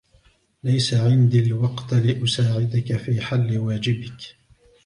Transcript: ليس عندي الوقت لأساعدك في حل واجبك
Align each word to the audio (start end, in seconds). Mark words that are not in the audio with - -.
ليس 0.63 0.93
عندي 0.93 1.39
الوقت 1.39 1.93
لأساعدك 1.93 2.97
في 2.97 3.21
حل 3.21 3.57
واجبك 3.57 4.35